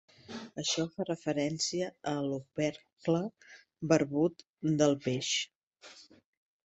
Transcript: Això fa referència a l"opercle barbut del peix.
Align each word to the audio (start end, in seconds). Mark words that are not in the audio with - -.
Això 0.61 0.85
fa 0.93 1.05
referència 1.09 1.89
a 2.13 2.15
l"opercle 2.23 3.21
barbut 3.93 4.45
del 4.81 4.97
peix. 5.05 5.31